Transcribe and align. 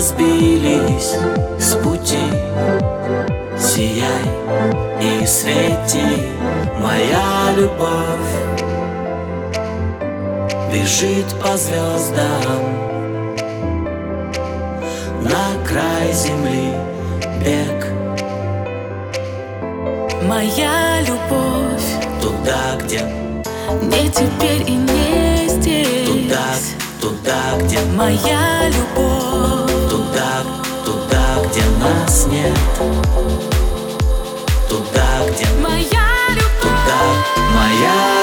мы 0.00 0.06
сбились 0.06 1.14
с 1.58 1.74
пути. 1.74 2.16
Сияй 3.58 4.24
и 5.00 5.26
свети, 5.26 6.30
моя 6.78 7.52
любовь. 7.54 8.32
Бежит 10.72 11.26
по 11.42 11.56
звездам 11.56 12.62
На 15.22 15.66
край 15.66 16.12
земли 16.12 16.72
бег. 17.44 17.86
Моя 20.22 21.00
любовь 21.00 21.82
Туда, 22.22 22.78
где 22.82 23.00
Не 23.82 24.08
теперь 24.08 24.62
и 24.66 24.76
не 24.76 25.48
здесь. 25.48 26.06
Туда, 26.06 26.46
туда, 27.00 27.66
где 27.66 27.80
моя 27.96 28.68
любовь 28.68 29.59
где 31.38 31.62
нас 31.78 32.26
нет. 32.26 32.56
Туда, 34.68 35.06
где 35.28 35.46
Моя 35.60 36.08
любовь. 36.30 36.60
Туда, 36.60 37.00
моя 37.54 37.94
любовь 37.94 38.19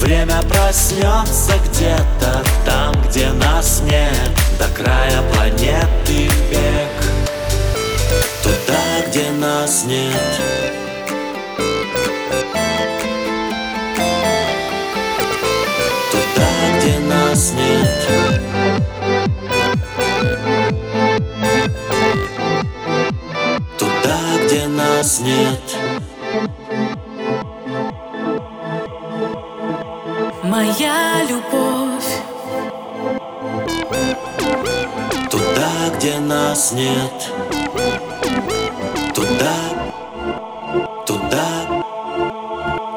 Время 0.00 0.40
проснется 0.48 1.52
где-то 1.68 2.42
Там, 2.64 2.94
где 3.06 3.28
нас 3.32 3.82
нет 3.84 4.30
До 4.58 4.66
края 4.68 5.22
планеты 5.34 6.30
бег. 6.50 6.88
Туда, 8.42 9.06
где 9.08 9.30
нас 9.30 9.84
нет 9.84 10.29
Моя 30.50 31.22
любовь. 31.28 32.10
Туда, 35.30 35.70
где 35.94 36.18
нас 36.18 36.72
нет. 36.72 37.30
Туда, 39.14 39.54
туда, 41.06 41.46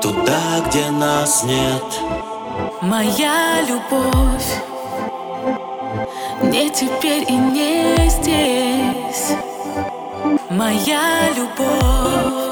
туда, 0.02 0.42
где 0.68 0.90
нас 0.90 1.44
нет. 1.44 1.84
Моя 2.82 3.62
любовь. 3.68 4.50
Не 6.42 6.72
теперь 6.72 7.24
и 7.30 7.36
не 7.36 8.10
здесь. 8.10 9.38
Моя 10.50 11.30
любовь 11.36 12.43